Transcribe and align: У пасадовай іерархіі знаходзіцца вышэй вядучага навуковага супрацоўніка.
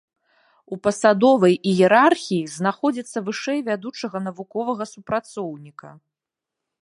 У 0.75 0.77
пасадовай 0.85 1.55
іерархіі 1.71 2.49
знаходзіцца 2.57 3.17
вышэй 3.27 3.59
вядучага 3.69 4.17
навуковага 4.29 4.83
супрацоўніка. 4.95 5.89